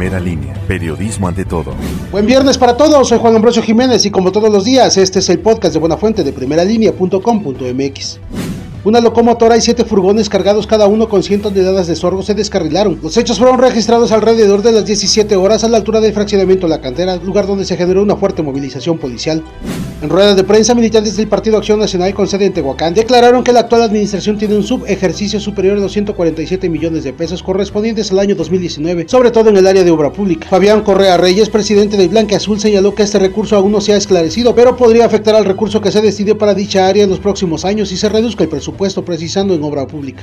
Primera 0.00 0.18
línea, 0.18 0.54
periodismo 0.66 1.28
ante 1.28 1.44
todo. 1.44 1.74
Buen 2.10 2.24
viernes 2.24 2.56
para 2.56 2.74
todos, 2.74 3.06
soy 3.06 3.18
Juan 3.18 3.36
Ambrosio 3.36 3.62
Jiménez 3.62 4.06
y 4.06 4.10
como 4.10 4.32
todos 4.32 4.50
los 4.50 4.64
días, 4.64 4.96
este 4.96 5.18
es 5.18 5.28
el 5.28 5.40
podcast 5.40 5.74
de 5.74 5.78
Buena 5.78 5.98
Fuente 5.98 6.24
de 6.24 6.32
primeralinea.com.mx. 6.32 8.18
Una 8.82 9.00
locomotora 9.00 9.58
y 9.58 9.60
siete 9.60 9.84
furgones 9.84 10.30
cargados 10.30 10.66
cada 10.66 10.86
uno 10.86 11.10
con 11.10 11.22
100 11.22 11.42
toneladas 11.42 11.86
de 11.86 11.96
sorgo 11.96 12.22
se 12.22 12.32
descarrilaron. 12.32 12.98
Los 13.02 13.18
hechos 13.18 13.38
fueron 13.38 13.58
registrados 13.58 14.10
alrededor 14.10 14.62
de 14.62 14.72
las 14.72 14.86
17 14.86 15.36
horas 15.36 15.64
a 15.64 15.68
la 15.68 15.76
altura 15.76 16.00
del 16.00 16.14
fraccionamiento 16.14 16.66
La 16.66 16.80
Cantera, 16.80 17.16
lugar 17.16 17.46
donde 17.46 17.66
se 17.66 17.76
generó 17.76 18.02
una 18.02 18.16
fuerte 18.16 18.42
movilización 18.42 18.96
policial. 18.96 19.44
En 20.02 20.08
ruedas 20.08 20.34
de 20.34 20.44
prensa, 20.44 20.74
militantes 20.74 21.18
del 21.18 21.28
Partido 21.28 21.58
Acción 21.58 21.78
Nacional 21.78 22.14
con 22.14 22.26
sede 22.26 22.46
en 22.46 22.54
Tehuacán 22.54 22.94
declararon 22.94 23.44
que 23.44 23.52
la 23.52 23.60
actual 23.60 23.82
administración 23.82 24.38
tiene 24.38 24.56
un 24.56 24.62
subejercicio 24.62 25.38
superior 25.38 25.76
a 25.76 25.80
los 25.80 25.92
147 25.92 26.70
millones 26.70 27.04
de 27.04 27.12
pesos 27.12 27.42
correspondientes 27.42 28.10
al 28.10 28.20
año 28.20 28.34
2019, 28.34 29.06
sobre 29.10 29.30
todo 29.30 29.50
en 29.50 29.58
el 29.58 29.66
área 29.66 29.84
de 29.84 29.90
obra 29.90 30.10
pública. 30.10 30.48
Fabián 30.48 30.80
Correa 30.84 31.18
Reyes, 31.18 31.50
presidente 31.50 31.98
del 31.98 32.08
Blanque 32.08 32.34
Azul, 32.34 32.58
señaló 32.58 32.94
que 32.94 33.02
este 33.02 33.18
recurso 33.18 33.56
aún 33.56 33.72
no 33.72 33.82
se 33.82 33.92
ha 33.92 33.98
esclarecido, 33.98 34.54
pero 34.54 34.74
podría 34.74 35.04
afectar 35.04 35.34
al 35.34 35.44
recurso 35.44 35.82
que 35.82 35.92
se 35.92 36.00
decidió 36.00 36.38
para 36.38 36.54
dicha 36.54 36.88
área 36.88 37.04
en 37.04 37.10
los 37.10 37.18
próximos 37.18 37.66
años 37.66 37.92
y 37.92 37.98
se 37.98 38.08
reduzca 38.08 38.44
el 38.44 38.48
presupuesto 38.48 38.78
puesto 38.78 39.04
precisando 39.04 39.52
en 39.52 39.62
obra 39.62 39.86
pública. 39.86 40.22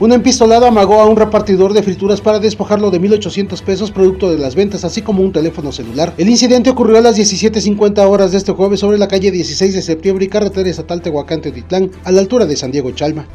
Un 0.00 0.12
empistolado 0.12 0.64
amagó 0.64 0.98
a 0.98 1.04
un 1.04 1.14
repartidor 1.14 1.74
de 1.74 1.82
frituras 1.82 2.22
para 2.22 2.38
despojarlo 2.38 2.90
de 2.90 2.98
1.800 2.98 3.62
pesos 3.62 3.90
producto 3.90 4.30
de 4.30 4.38
las 4.38 4.54
ventas, 4.54 4.82
así 4.82 5.02
como 5.02 5.22
un 5.22 5.30
teléfono 5.30 5.72
celular. 5.72 6.14
El 6.16 6.30
incidente 6.30 6.70
ocurrió 6.70 6.96
a 6.96 7.02
las 7.02 7.18
17.50 7.18 8.08
horas 8.08 8.32
de 8.32 8.38
este 8.38 8.52
jueves 8.52 8.80
sobre 8.80 8.96
la 8.96 9.08
calle 9.08 9.30
16 9.30 9.74
de 9.74 9.82
septiembre 9.82 10.24
y 10.24 10.28
carretera 10.28 10.70
estatal 10.70 11.02
Tehuacán-Tetitlán, 11.02 11.90
a 12.02 12.12
la 12.12 12.20
altura 12.22 12.46
de 12.46 12.56
San 12.56 12.70
Diego 12.70 12.92
Chalma. 12.92 13.26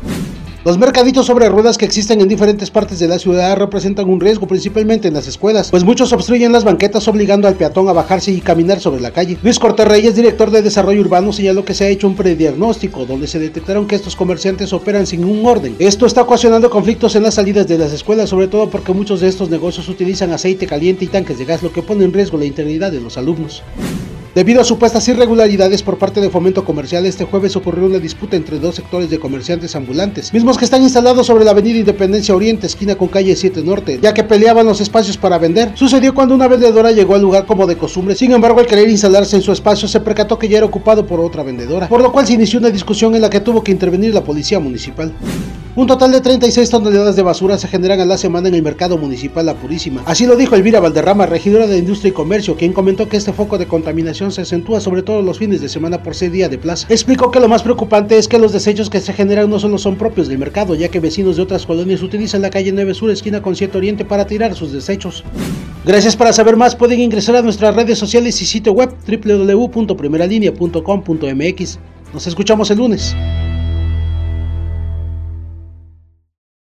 Los 0.66 0.80
mercaditos 0.80 1.28
sobre 1.28 1.48
ruedas 1.48 1.78
que 1.78 1.86
existen 1.86 2.22
en 2.22 2.28
diferentes 2.28 2.72
partes 2.72 2.98
de 2.98 3.08
la 3.08 3.20
ciudad 3.20 3.56
representan 3.56 4.10
un 4.10 4.20
riesgo 4.20 4.48
principalmente 4.48 5.08
en 5.08 5.14
las 5.14 5.28
escuelas, 5.28 5.70
pues 5.70 5.84
muchos 5.84 6.12
obstruyen 6.12 6.52
las 6.52 6.64
banquetas 6.64 7.08
obligando 7.08 7.48
al 7.48 7.54
peatón 7.54 7.88
a 7.88 7.94
bajarse 7.94 8.32
y 8.32 8.42
caminar 8.42 8.80
sobre 8.80 9.00
la 9.00 9.12
calle. 9.12 9.38
Luis 9.44 9.60
Cortés 9.60 9.88
Reyes, 9.88 10.16
director 10.16 10.50
de 10.50 10.64
Desarrollo 10.64 11.02
Urbano, 11.02 11.32
señaló 11.34 11.64
que 11.64 11.76
se 11.76 11.86
ha 11.86 11.90
hecho 11.90 12.08
un 12.08 12.16
prediagnóstico 12.16 13.06
donde 13.06 13.28
se 13.28 13.38
detectaron 13.38 13.86
que 13.86 13.94
estos 13.94 14.16
comerciantes 14.16 14.74
operan 14.74 15.06
sin 15.06 15.24
un 15.24 15.46
orden. 15.46 15.76
Esto 15.78 16.08
está 16.08 16.24
ocasionando 16.24 16.72
conflictos 16.72 17.16
en 17.16 17.22
las 17.22 17.36
salidas 17.36 17.68
de 17.68 17.78
las 17.78 17.94
escuelas, 17.94 18.32
sobre 18.32 18.48
todo 18.48 18.68
porque 18.68 18.92
muchos 18.92 19.22
de 19.22 19.28
estos 19.28 19.52
negocios 19.52 19.88
utilizan 19.88 20.34
aceite 20.34 20.66
caliente 20.66 21.06
y 21.06 21.10
tanques 21.10 21.38
de 21.38 21.46
gas, 21.46 21.62
lo 21.62 21.72
que 21.72 21.84
pone 21.84 22.06
en 22.06 22.12
riesgo 22.12 22.40
la 22.40 22.46
integridad 22.46 22.92
de 22.92 23.02
los 23.02 23.20
alumnos. 23.20 23.62
Debido 24.36 24.60
a 24.60 24.66
supuestas 24.66 25.08
irregularidades 25.08 25.82
por 25.82 25.98
parte 25.98 26.20
de 26.20 26.30
Fomento 26.30 26.66
Comercial, 26.66 27.06
este 27.06 27.24
jueves 27.24 27.56
ocurrió 27.56 27.86
una 27.86 28.00
disputa 28.00 28.36
entre 28.36 28.60
dos 28.60 28.76
sectores 28.76 29.10
de 29.10 29.18
comerciantes 29.18 29.78
ambulantes, 29.78 30.34
mismos 30.34 30.58
que 30.58 30.66
están 30.66 30.84
instalados 30.84 31.26
sobre 31.26 31.46
la 31.46 31.52
avenida 31.52 31.80
Independencia 31.80 32.36
Oriente, 32.36 32.68
esquina 32.68 32.96
con 32.96 33.08
calle 33.08 33.34
7 33.34 33.64
Norte, 33.64 33.98
ya 34.02 34.14
que 34.14 34.26
peleaban 34.26 34.66
los 34.66 34.82
espacios 34.82 35.16
para 35.16 35.38
vender. 35.38 35.72
Sucedió 35.76 36.14
cuando 36.14 36.36
una 36.36 36.50
vendedora 36.50 36.92
llegó 36.92 37.16
al 37.16 37.22
lugar 37.22 37.46
como 37.46 37.66
de 37.66 37.78
costumbre, 37.78 38.14
sin 38.14 38.34
embargo 38.34 38.60
al 38.60 38.68
querer 38.68 38.90
instalarse 38.90 39.38
en 39.38 39.42
su 39.42 39.54
espacio 39.54 39.88
se 39.88 40.02
percató 40.02 40.38
que 40.38 40.50
ya 40.50 40.58
era 40.58 40.66
ocupado 40.66 41.08
por 41.08 41.22
otra 41.22 41.42
vendedora, 41.42 41.88
por 41.88 42.02
lo 42.02 42.12
cual 42.12 42.28
se 42.28 42.34
inició 42.34 42.60
una 42.60 42.72
discusión 42.72 43.16
en 43.16 43.22
la 43.22 43.30
que 43.30 43.40
tuvo 43.40 43.64
que 43.64 43.72
intervenir 43.72 44.14
la 44.14 44.26
policía 44.26 44.60
municipal. 44.60 45.14
Un 45.78 45.88
total 45.88 46.14
de 46.14 46.22
36 46.22 46.70
toneladas 46.70 47.18
de 47.18 47.22
basura 47.22 47.58
se 47.58 47.68
generan 47.68 48.00
a 48.00 48.06
la 48.06 48.18
semana 48.18 48.48
en 48.48 48.56
el 48.56 48.64
mercado 48.64 48.98
municipal 48.98 49.46
La 49.46 49.56
Purísima. 49.56 50.04
Así 50.06 50.26
lo 50.26 50.38
dijo 50.38 50.56
Elvira 50.56 50.80
Valderrama, 50.80 51.26
regidora 51.26 51.68
de 51.68 51.78
Industria 51.78 52.12
y 52.12 52.14
Comercio, 52.14 52.56
quien 52.56 52.72
comentó 52.72 53.10
que 53.10 53.18
este 53.18 53.34
foco 53.34 53.58
de 53.58 53.68
contaminación 53.68 54.32
se 54.32 54.44
acentúa 54.44 54.80
sobre 54.80 55.04
todo 55.04 55.22
los 55.22 55.38
fines 55.38 55.60
de 55.60 55.68
semana 55.68 56.02
por 56.02 56.16
ser 56.16 56.32
día 56.32 56.48
de 56.48 56.58
plaza. 56.58 56.88
Explicó 56.90 57.30
que 57.30 57.42
lo 57.42 57.50
más 57.50 57.62
preocupante 57.62 58.18
es 58.18 58.30
que 58.30 58.40
los 58.40 58.54
desechos 58.54 58.90
que 58.90 59.02
se 59.02 59.12
generan 59.12 59.50
no 59.50 59.60
solo 59.60 59.78
son 59.78 59.98
propios 59.98 60.30
del 60.30 60.38
mercado, 60.38 60.76
ya 60.76 60.88
que 60.88 61.02
vecinos 61.02 61.36
de 61.36 61.42
otras 61.42 61.66
colonias 61.66 62.02
utilizan 62.02 62.42
la 62.42 62.52
calle 62.52 62.72
9 62.72 62.94
Sur, 62.94 63.12
esquina 63.12 63.42
con 63.42 63.58
7 63.58 63.78
Oriente, 63.78 64.06
para 64.06 64.26
tirar 64.26 64.56
sus 64.56 64.72
desechos. 64.72 65.26
Gracias 65.86 66.16
para 66.16 66.32
saber 66.32 66.56
más, 66.56 66.74
pueden 66.74 67.02
ingresar 67.02 67.36
a 67.36 67.42
nuestras 67.42 67.76
redes 67.76 68.00
sociales 68.00 68.42
y 68.42 68.46
sitio 68.46 68.72
web 68.72 68.96
www.primeralinea.com.mx. 69.06 71.80
Nos 72.14 72.28
escuchamos 72.28 72.72
el 72.72 72.78
lunes. 72.78 73.14